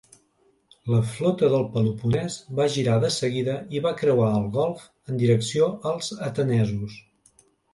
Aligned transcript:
La 0.93 1.01
flota 1.09 1.49
del 1.55 1.65
Peloponès 1.75 2.37
va 2.61 2.67
girar 2.77 2.95
de 3.05 3.11
seguida 3.17 3.59
i 3.79 3.83
va 3.89 3.93
creuar 4.01 4.33
el 4.41 4.49
golf 4.59 4.89
en 5.13 5.23
direcció 5.25 5.69
als 5.95 6.11
atenesos. 6.31 6.99